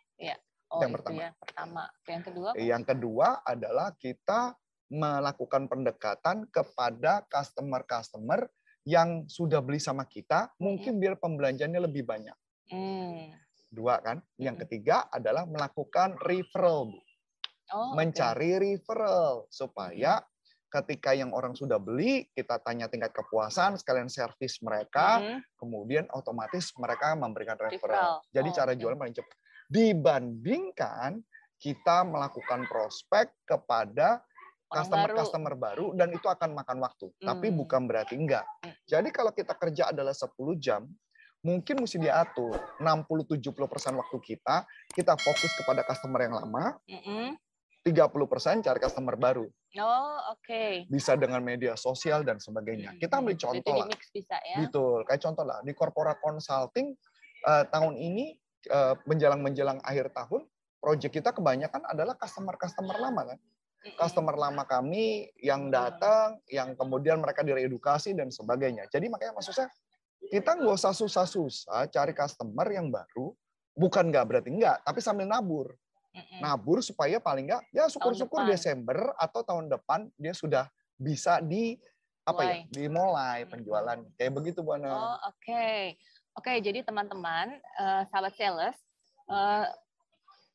Oh, 0.74 0.82
yang 0.82 0.90
itu 0.90 0.96
pertama. 0.98 1.18
ya 1.22 1.30
pertama. 1.38 1.82
Yang 2.10 2.22
kedua? 2.26 2.50
Yang 2.58 2.82
kedua 2.90 3.28
adalah 3.46 3.88
kita 3.94 4.40
melakukan 4.90 5.70
pendekatan 5.70 6.36
kepada 6.50 7.22
customer-customer 7.30 8.50
yang 8.84 9.24
sudah 9.30 9.64
beli 9.64 9.80
sama 9.80 10.04
kita, 10.04 10.52
mungkin 10.60 11.00
biar 11.00 11.16
pembelanjaannya 11.16 11.80
lebih 11.88 12.04
banyak. 12.04 12.36
Hmm. 12.68 13.32
Dua 13.72 13.98
kan. 14.04 14.20
Yang 14.36 14.66
ketiga 14.66 15.08
adalah 15.08 15.48
melakukan 15.48 16.20
referral. 16.20 16.92
Bu. 16.92 17.00
Oh, 17.72 17.96
mencari 17.96 18.60
referral 18.60 19.48
supaya 19.48 20.20
ketika 20.74 21.14
yang 21.14 21.30
orang 21.30 21.54
sudah 21.54 21.78
beli, 21.78 22.26
kita 22.34 22.58
tanya 22.58 22.90
tingkat 22.90 23.14
kepuasan, 23.14 23.78
sekalian 23.78 24.10
servis 24.10 24.58
mereka, 24.58 25.22
Mhm. 25.22 25.38
kemudian 25.54 26.04
otomatis 26.10 26.74
mereka 26.74 27.14
memberikan 27.14 27.54
Referral. 27.54 27.70
referral. 27.78 28.14
Jadi 28.34 28.48
Oh, 28.50 28.54
cara 28.54 28.70
oke. 28.74 28.80
jualan 28.82 28.98
paling 28.98 29.14
cepat. 29.14 29.36
Dibandingkan 29.70 31.10
kita 31.56 31.96
melakukan 32.02 32.66
prospek 32.66 33.30
kepada 33.46 34.26
customer-customer 34.66 35.54
baru 35.54 35.94
dan 35.94 36.10
itu 36.10 36.26
akan 36.26 36.50
makan 36.50 36.82
waktu. 36.82 37.06
Tapi 37.16 37.54
Hmm. 37.54 37.56
bukan 37.62 37.82
berarti 37.86 38.18
enggak. 38.18 38.42
Hmm. 38.60 38.74
Jadi 38.84 39.08
kalau 39.14 39.30
kita 39.30 39.54
kerja 39.54 39.94
adalah 39.94 40.10
10 40.10 40.58
jam, 40.58 40.82
mungkin 41.40 41.78
mesti 41.78 42.00
diatur 42.00 42.58
60-70% 42.80 43.94
waktu 43.94 44.16
kita 44.18 44.64
kita 44.90 45.14
fokus 45.14 45.52
kepada 45.54 45.84
customer 45.84 46.26
yang 46.26 46.34
lama, 46.34 46.74
Mhm. 46.84 47.36
30% 47.84 48.64
cari 48.64 48.78
customer 48.80 49.12
baru. 49.20 49.44
Oh, 49.76 50.16
oke. 50.32 50.88
Bisa 50.88 51.20
dengan 51.20 51.44
media 51.44 51.76
sosial 51.76 52.24
dan 52.24 52.40
sebagainya. 52.40 52.96
Hmm, 52.96 53.00
Kita 53.00 53.20
ambil 53.20 53.36
hmm. 53.36 53.44
contoh 53.44 53.74
lah. 53.76 53.86
mix 53.92 54.08
bisa 54.08 54.40
ya. 54.40 54.64
Betul. 54.64 55.04
Kayak 55.04 55.20
contoh 55.28 55.44
lah 55.44 55.60
di 55.60 55.72
corporate 55.76 56.20
consulting 56.24 56.96
eh, 57.44 57.64
tahun 57.68 58.00
ini 58.00 58.32
eh, 58.72 58.94
menjelang-menjelang 59.04 59.84
akhir 59.84 60.16
tahun, 60.16 60.48
project 60.80 61.12
kita 61.12 61.36
kebanyakan 61.36 61.84
adalah 61.84 62.16
customer-customer 62.16 62.96
lama 62.96 63.36
kan. 63.36 63.38
Mhm. 63.84 63.96
Customer 64.00 64.32
lama 64.32 64.64
kami 64.64 65.28
yang 65.44 65.68
Hmm. 65.68 65.76
datang, 65.76 66.40
yang 66.48 66.72
kemudian 66.72 67.20
mereka 67.20 67.44
direedukasi 67.44 68.16
dan 68.16 68.32
sebagainya. 68.32 68.88
Jadi 68.88 69.12
makanya 69.12 69.36
maksud 69.36 69.52
saya 69.52 69.68
kita 70.24 70.56
nggak 70.56 70.72
usah 70.72 70.96
susah-susah 70.96 71.92
cari 71.92 72.16
customer 72.16 72.64
yang 72.72 72.88
baru. 72.88 73.36
Bukan 73.76 74.08
nggak 74.08 74.24
berarti 74.24 74.48
nggak, 74.56 74.88
tapi 74.88 75.04
sambil 75.04 75.28
nabur. 75.28 75.68
Nabur 76.38 76.78
supaya 76.78 77.18
paling 77.18 77.50
nggak 77.50 77.62
ya 77.74 77.90
syukur-syukur. 77.90 78.46
Desember 78.46 79.14
atau 79.18 79.42
tahun 79.42 79.66
depan 79.66 80.06
dia 80.14 80.30
sudah 80.30 80.70
bisa 80.94 81.42
di 81.42 81.74
apa 82.24 82.40
ya 82.40 82.54
Mulai. 82.54 82.70
dimulai 82.72 83.38
Hmm. 83.44 83.50
penjualan 83.50 83.98
kayak 84.16 84.32
begitu 84.32 84.58
Bu 84.64 84.78
Ana. 84.78 84.88
Oh, 84.94 85.18
oke. 85.28 85.98
Oke, 86.34 86.58
jadi 86.58 86.82
teman-teman, 86.82 87.62
eh, 87.62 88.02
sahabat 88.10 88.34
sales, 88.34 88.74
eh, 89.30 89.64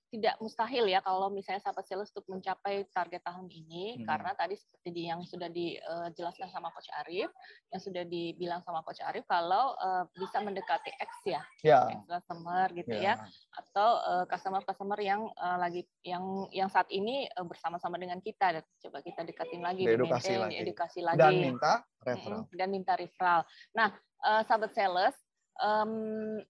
tidak 0.10 0.42
mustahil 0.42 0.89
ya 0.89 1.06
kalau 1.06 1.30
misalnya 1.30 1.62
sahabat 1.62 1.86
sales 1.86 2.10
untuk 2.10 2.25
mencapai 2.28 2.82
target 2.89 3.22
tahun 3.22 3.46
ini, 3.46 4.01
Hmm. 4.01 4.06
karena 4.10 4.32
tadi 4.34 4.58
seperti 4.58 4.89
di, 4.89 5.04
yang 5.06 5.22
sudah 5.22 5.50
dijelaskan 5.50 6.50
sama 6.50 6.74
Coach 6.74 6.89
Arif, 7.06 7.30
yang 7.70 7.82
sudah 7.82 8.04
dibilang 8.10 8.66
sama 8.66 8.82
Coach 8.82 9.06
Arif, 9.06 9.22
kalau 9.30 9.78
eh, 9.78 10.04
bisa 10.18 10.42
mendekati 10.42 10.89
X 10.98 11.12
ya, 11.30 11.42
ya 11.62 11.86
X 11.94 12.10
customer 12.10 12.66
gitu 12.74 12.89
ya. 12.98 13.13
ya, 13.22 13.30
atau 13.54 13.89
eh, 14.01 14.25
customer-customer 14.25 15.00
yang 15.00 15.22
eh, 15.30 15.58
lagi 15.62 15.82
yang 16.01 16.25
yang 16.50 16.70
saat 16.74 16.89
ini 16.89 17.30
eh, 17.30 17.46
bersama-sama 17.46 18.01
dengan 18.01 18.18
kita, 18.18 18.58
dan 18.60 18.63
coba 18.82 19.06
kita 19.06 19.22
dekatin 19.22 19.62
lagi, 19.62 19.86
Diedukasi 19.86 20.34
di-maintain, 20.34 20.39
lagi. 20.42 20.56
diedukasi 20.58 21.00
lagi. 21.06 21.20
dan 21.22 21.34
minta 21.38 21.74
referral. 22.01 22.42
Dan 22.50 22.68
minta 22.74 22.94
referral. 22.98 23.42
Nah, 23.78 23.89
eh, 24.25 24.42
sahabat 24.50 24.74
sales, 24.74 25.16
em, 25.62 26.42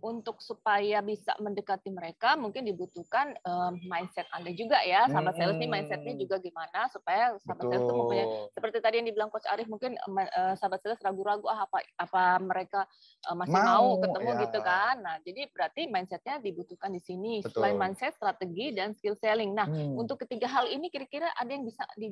untuk 0.00 0.40
supaya 0.40 1.04
bisa 1.04 1.36
mendekati 1.36 1.92
mereka, 1.92 2.32
mungkin 2.34 2.64
dibutuhkan 2.64 3.36
em, 3.36 3.74
mindset 3.84 4.24
Anda 4.32 4.50
juga 4.54 4.80
ya, 4.82 5.04
sahabat 5.06 5.36
sales 5.36 5.58
nih 5.58 5.68
mindsetnya 5.68 6.14
Hmm. 6.14 6.22
juga 6.22 6.36
gimana 6.38 6.88
supaya 6.88 7.36
sahabat 7.42 7.68
sales 7.68 7.84
itu 7.84 7.92
mempunyai 7.92 8.26
Betul. 8.26 8.48
seperti 8.56 8.76
tadi 8.80 8.94
yang 8.98 9.06
dibilang 9.06 9.28
Coach 9.28 9.46
Arif 9.46 9.68
mungkin 9.68 9.94
eh, 9.98 10.54
sahabat 10.56 10.80
sales 10.80 11.02
ragu-ragu 11.02 11.44
ah 11.46 11.66
apa 11.66 11.78
apa 11.98 12.22
mereka 12.40 12.88
eh, 13.28 13.36
masih 13.36 13.52
mau, 13.52 13.66
Mau, 13.92 14.00
ketemu 14.00 14.30
ya. 14.30 14.40
gitu 14.46 14.58
kan. 14.60 14.94
Nah, 14.98 15.16
jadi 15.20 15.42
berarti 15.50 15.82
mindsetnya 15.86 16.34
dibutuhkan 16.38 16.90
di 16.90 17.00
sini. 17.00 17.32
Selain 17.44 17.74
Betul. 17.74 17.82
mindset, 17.84 18.12
strategi 18.16 18.72
dan 18.72 18.94
skill 18.94 19.14
selling. 19.14 19.52
Nah, 19.52 19.66
Hmm. 19.66 19.98
untuk 19.98 20.16
ketiga 20.18 20.46
hal 20.46 20.66
ini 20.66 20.88
kira-kira 20.88 21.28
ada 21.34 21.50
yang 21.50 21.62
bisa 21.62 21.84
di- 21.94 22.10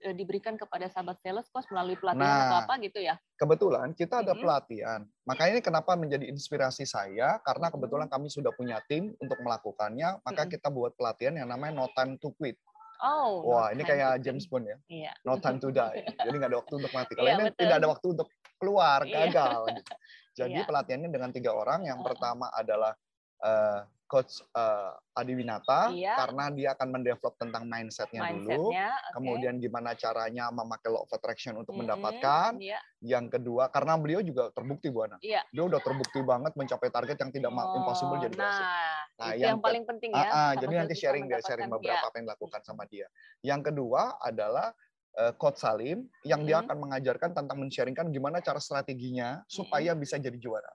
eh, 0.00 0.14
diberikan 0.14 0.56
kepada 0.56 0.88
sahabat 0.88 1.20
sales 1.20 1.46
coach 1.48 1.68
melalui 1.68 1.94
pelatihan 1.94 2.48
atau 2.48 2.56
Nah, 2.56 2.64
apa 2.64 2.74
gitu 2.80 2.98
ya? 2.98 3.16
kebetulan 3.34 3.90
kita 3.92 4.22
ada 4.22 4.32
pelatihan. 4.32 5.02
Makanya 5.22 5.58
ini 5.58 5.62
kenapa 5.62 5.94
menjadi 5.94 6.26
inspirasi 6.26 6.82
saya 6.82 7.38
karena 7.46 7.70
kebetulan 7.70 8.10
kami 8.10 8.26
sudah 8.26 8.50
punya 8.50 8.82
tim 8.90 9.14
untuk 9.22 9.38
melakukannya, 9.38 10.18
maka 10.20 10.50
kita 10.50 10.66
buat 10.66 10.98
pelatihan 10.98 11.38
yang 11.38 11.46
namanya 11.46 11.78
No 11.78 11.86
Time 11.94 12.18
to 12.18 12.34
Quit. 12.34 12.58
Oh, 13.02 13.42
Wah, 13.50 13.74
ini 13.74 13.82
kayak 13.82 14.22
James. 14.22 14.46
Bond 14.46 14.62
ya. 14.62 14.78
Iya. 14.86 15.12
No 15.26 15.34
time 15.34 15.58
to 15.58 15.74
die. 15.74 16.06
Jadi 16.06 16.34
nggak 16.38 16.50
ada 16.54 16.58
waktu 16.62 16.74
untuk 16.78 16.92
mati. 16.94 17.18
Kalau 17.18 17.26
Iya, 17.26 17.34
ini 17.34 17.44
betul. 17.50 17.58
tidak 17.66 17.76
ada 17.82 17.88
waktu 17.90 18.06
untuk 18.14 18.28
keluar, 18.62 19.00
Iya. 19.02 19.14
gagal. 19.26 19.60
gitu. 19.74 19.90
Jadi 20.38 20.58
Iya. 20.62 20.66
pelatihannya 20.70 21.10
dengan 21.10 21.30
tiga 21.34 21.50
orang. 21.50 21.82
Yang 21.82 21.98
pertama 22.06 22.46
adalah 22.54 22.94
eh, 23.42 23.78
Coach 24.12 24.44
eh, 24.44 24.92
Adi 25.16 25.32
Winata, 25.32 25.88
Iya. 25.88 26.20
karena 26.20 26.52
dia 26.52 26.76
akan 26.76 26.88
mendevelop 26.92 27.32
tentang 27.40 27.64
mindsetnya 27.64 28.28
dulu. 28.28 28.68
Mindsetnya, 28.68 28.86
oke. 28.92 29.12
Kemudian 29.16 29.54
gimana 29.56 29.96
caranya 29.96 30.52
memakai 30.52 30.92
law 30.92 31.08
of 31.08 31.12
attraction 31.16 31.56
untuk 31.56 31.72
Mm-mm, 31.72 31.88
mendapatkan. 31.88 32.60
Iya, 32.60 32.76
Yang 33.00 33.40
kedua, 33.40 33.72
karena 33.72 33.96
beliau 33.96 34.20
juga 34.20 34.52
terbukti 34.52 34.92
Bu 34.92 35.08
Ana. 35.08 35.16
iya. 35.24 35.40
Dia 35.48 35.64
udah 35.64 35.80
terbukti 35.80 36.20
banget 36.20 36.52
mencapai 36.52 36.92
target 36.92 37.16
yang 37.16 37.32
tidak 37.32 37.50
ma- 37.50 37.72
impossible 37.72 38.14
Oh, 38.14 38.20
jadi 38.20 38.36
berhasil. 38.36 38.66
Nah, 38.68 39.00
Nah, 39.12 39.28
itu 39.32 39.44
yang 39.44 39.50
yang 39.56 39.60
paling 39.60 39.84
penting 39.88 40.10
ya. 40.12 40.18
ah, 40.18 40.28
sahabat 40.28 40.60
jadi 40.60 40.74
nanti 40.82 40.94
sharing 40.96 41.24
dia 41.28 41.40
sharing 41.40 41.68
beberapa 41.70 42.00
iya. 42.00 42.08
apa 42.08 42.16
yang 42.20 42.26
dilakukan 42.28 42.60
sama 42.64 42.82
dia. 42.84 43.06
Yang 43.40 43.60
kedua 43.72 44.02
adalah 44.18 44.76
eh, 45.12 45.32
Coach 45.36 45.60
Salim 45.60 46.04
yang 46.24 46.44
dia 46.44 46.60
Mm-mm. 46.60 46.68
akan 46.68 46.76
mengajarkan 46.88 47.30
tentang 47.32 47.56
men-sharingkan 47.60 48.08
gimana 48.08 48.40
cara 48.40 48.60
strateginya 48.60 49.40
supaya 49.44 49.92
bisa 49.92 50.16
jadi 50.16 50.36
juara, 50.36 50.72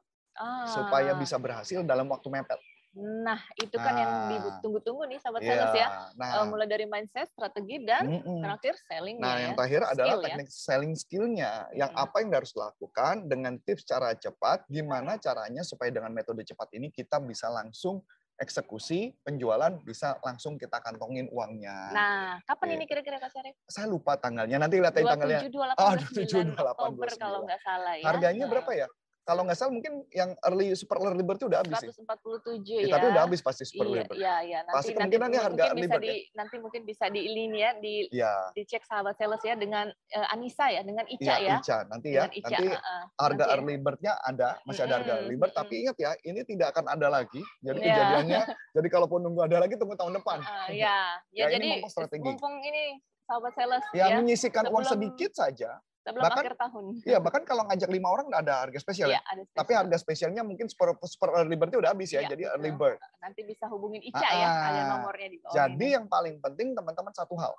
supaya 0.70 1.14
Ah, 1.14 1.20
bisa 1.20 1.38
berhasil 1.38 1.82
dalam 1.84 2.06
waktu 2.10 2.30
mepet. 2.30 2.62
Nah, 2.98 3.38
itu 3.62 3.78
kan 3.78 3.94
yang 3.94 4.10
Nah. 4.10 4.30
ditunggu-tunggu 4.34 5.06
nih 5.06 5.22
sahabat 5.22 5.46
Iya. 5.46 5.54
sales 5.54 5.74
ya. 5.78 5.88
Nah, 6.18 6.30
Eh, 6.34 6.46
mulai 6.50 6.66
dari 6.66 6.90
mindset, 6.90 7.30
strategi 7.30 7.78
dan 7.86 8.10
mm-mm. 8.10 8.42
terakhir 8.42 8.74
selling 8.90 9.22
Nah, 9.22 9.38
ya. 9.38 9.42
yang 9.46 9.54
terakhir 9.54 9.82
adalah 9.86 10.18
Skill 10.18 10.18
ya. 10.18 10.26
teknik 10.26 10.48
selling 10.50 10.94
skill-nya. 10.98 11.52
Yang 11.78 11.92
Mm. 11.94 12.04
apa 12.04 12.16
yang 12.18 12.30
harus 12.34 12.52
dilakukan 12.52 13.16
dengan 13.30 13.54
tips 13.62 13.86
cara 13.86 14.18
cepat, 14.18 14.66
gimana 14.66 15.22
caranya 15.22 15.62
supaya 15.62 15.94
dengan 15.94 16.10
metode 16.10 16.42
cepat 16.42 16.74
ini 16.74 16.90
kita 16.90 17.22
bisa 17.22 17.48
langsung 17.48 18.02
eksekusi 18.38 19.18
penjualan, 19.22 19.82
bisa 19.82 20.18
langsung 20.22 20.58
kita 20.58 20.78
kantongin 20.78 21.26
uangnya. 21.30 21.90
Nah, 21.90 22.38
kapan 22.46 22.70
Iya. 22.70 22.76
ini 22.76 22.86
kira-kira 22.86 23.18
Kak 23.18 23.30
Syarif? 23.30 23.58
Saya 23.66 23.86
lupa 23.86 24.14
tanggalnya, 24.14 24.58
nanti 24.58 24.78
lihat 24.78 24.94
tanggalnya. 24.94 25.42
27, 25.42 25.50
28, 25.50 25.74
Ah, 25.76 25.94
29 25.98 26.54
27, 26.54 26.54
28, 26.54 26.70
Oktober 26.70 27.08
kalau 27.14 27.42
29. 27.42 27.46
nggak 27.46 27.62
salah 27.62 27.94
ya. 27.94 28.06
Harganya 28.06 28.46
Nah, 28.46 28.52
berapa 28.54 28.72
ya? 28.74 28.88
Kalau 29.28 29.44
nggak 29.44 29.60
salah 29.60 29.76
mungkin 29.76 30.08
yang 30.16 30.32
early 30.40 30.72
super 30.72 31.04
early 31.04 31.20
bird 31.20 31.36
itu 31.36 31.52
udah 31.52 31.60
habis 31.60 31.76
sih. 31.84 31.92
147 31.92 32.64
Ya, 32.64 32.80
ya. 32.80 32.94
tapi 32.96 33.06
udah 33.12 33.24
habis 33.28 33.44
pasti 33.44 33.68
super 33.68 33.84
Iya, 33.84 33.92
early 33.92 34.08
bird. 34.08 34.18
iya, 34.24 34.36
iya. 34.40 34.60
Nanti, 34.64 34.72
Pasti 34.72 34.88
nanti 34.88 34.96
kemungkinan 34.96 35.28
dia 35.28 35.42
harga 35.44 35.52
mungkin 35.52 35.68
early 35.68 35.84
bisa 35.84 35.92
bird 35.92 36.04
di, 36.08 36.08
ya. 36.08 36.32
nanti 36.32 36.56
mungkin 36.64 36.82
bisa 36.88 37.06
di 37.12 37.22
ini 37.28 37.60
ya, 37.60 37.72
di 37.76 37.96
Iya, 38.08 38.34
dicek 38.56 38.84
sahabat 38.88 39.20
sales 39.20 39.44
ya 39.44 39.60
dengan 39.60 39.86
eh, 39.92 40.32
Anissa 40.32 40.72
ya, 40.72 40.80
dengan 40.80 41.04
Ica 41.12 41.28
ya. 41.28 41.36
iya 41.38 41.56
Ica 41.60 41.78
nanti 41.92 42.10
ya. 42.16 42.24
Ica. 42.32 42.48
Nanti 42.48 42.66
heeh. 42.72 43.02
harga 43.20 43.36
Nanti 43.36 43.44
ya. 43.44 43.56
early 43.60 43.76
bird-nya 43.76 44.14
ada, 44.16 44.48
masih 44.64 44.82
ada 44.88 44.94
harga 44.96 45.14
early 45.20 45.36
bird, 45.36 45.52
tapi 45.52 45.74
mm-mm. 45.76 45.84
ingat 45.92 45.98
ya, 46.00 46.12
ini 46.24 46.42
tidak 46.48 46.68
akan 46.72 46.86
ada 46.88 47.08
lagi. 47.12 47.42
Jadi 47.60 47.78
Iya. 47.78 47.88
kejadiannya, 47.92 48.42
jadi 48.80 48.88
kalaupun 48.88 49.20
nunggu 49.20 49.44
ada 49.44 49.60
lagi 49.60 49.76
tunggu 49.76 50.00
tahun 50.00 50.16
depan. 50.16 50.40
Eh, 50.40 50.80
ya, 50.88 51.20
ya, 51.36 51.52
Ya, 51.52 51.60
ini 51.60 51.84
jadi 51.84 52.24
mumpung 52.24 52.64
ini 52.64 53.04
sahabat 53.28 53.52
sales 53.60 53.84
Ya, 53.92 54.08
ya, 54.08 54.24
menyisikan 54.24 54.72
uang 54.72 54.88
sedikit 54.88 55.36
saja. 55.36 55.84
Sebelum 56.08 56.24
bahkan- 56.24 56.44
akhir 56.48 56.56
tahun. 56.56 56.86
Iya, 57.04 57.18
bahkan 57.20 57.44
kalau 57.44 57.64
ngajak 57.68 57.90
lima 57.92 58.08
orang 58.08 58.28
ada 58.32 58.54
harga 58.64 58.80
spesial 58.80 59.12
Iya, 59.12 59.20
ya. 59.20 59.22
ada 59.28 59.42
Tapi 59.44 59.52
spesial. 59.52 59.80
harga 59.84 59.98
spesialnya 60.00 60.42
mungkin 60.42 60.66
super, 60.66 60.96
super 61.04 61.30
early 61.36 61.54
bird-nya 61.54 61.78
udah 61.78 61.92
habis 61.92 62.10
ya, 62.10 62.24
Iya, 62.24 62.30
jadi 62.32 62.44
betul. 62.46 62.54
early 62.56 62.72
bird. 62.74 62.98
nanti 63.20 63.42
bisa 63.44 63.66
hubungin 63.68 64.00
Ica 64.00 64.24
ya, 64.24 64.48
ada 64.48 64.80
Ah, 64.80 64.88
nomornya 64.96 65.28
di 65.28 65.38
bawah 65.38 65.54
Jadi 65.54 65.76
ini. 65.84 65.94
yang 65.94 66.06
paling 66.08 66.36
penting 66.40 66.68
teman-teman 66.72 67.12
satu 67.12 67.36
hal. 67.36 67.52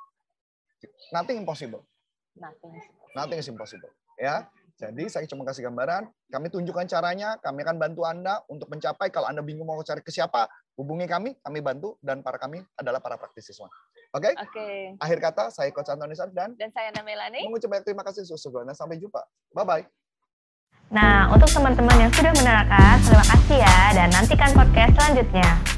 Nothing 1.10 1.36
impossible. 1.38 1.82
Nothing 2.34 2.72
is 2.72 2.86
Nothing 3.10 3.38
is 3.38 3.48
impossible. 3.48 3.90
Ya. 4.16 4.46
Jadi 4.78 5.10
saya 5.10 5.26
cuma 5.26 5.42
kasih 5.42 5.66
gambaran, 5.66 6.06
kami 6.30 6.46
tunjukkan 6.48 6.86
caranya, 6.86 7.34
kami 7.36 7.66
akan 7.66 7.82
bantu 7.82 8.06
Anda 8.06 8.46
untuk 8.46 8.70
mencapai 8.70 9.10
kalau 9.10 9.26
Anda 9.26 9.42
bingung 9.42 9.66
mau 9.66 9.82
cari 9.82 9.98
ke 9.98 10.08
siapa, 10.08 10.46
hubungi 10.78 11.02
kami, 11.04 11.34
kami 11.36 11.58
bantu 11.58 11.98
dan 11.98 12.22
para 12.22 12.38
kami 12.38 12.62
adalah 12.72 13.02
para 13.02 13.18
praktisi 13.18 13.50
semua. 13.50 13.74
Oke? 14.16 14.32
Oke. 14.32 14.68
Akhir 15.04 15.18
kata 15.20 15.52
saya 15.52 15.68
Coach 15.68 15.92
Antoni 15.92 16.16
Sarif 16.16 16.32
dan 16.32 16.56
Dan 16.56 16.72
saya 16.72 16.88
Ana 16.88 17.04
Melani. 17.04 17.44
mengucap 17.44 17.68
banyak 17.68 17.84
terima 17.84 18.02
kasih 18.08 18.24
sesungguhnya 18.24 18.72
sampai 18.72 18.96
jumpa. 18.96 19.20
Bye 19.52 19.64
bye. 19.68 19.84
Nah, 20.88 21.28
untuk 21.28 21.52
teman-teman 21.52 22.08
yang 22.08 22.12
sudah 22.16 22.32
menerangkan, 22.32 22.96
terima 23.04 23.24
kasih 23.28 23.60
ya 23.60 23.78
dan 23.92 24.08
nantikan 24.08 24.50
podcast 24.56 24.96
selanjutnya. 24.96 25.77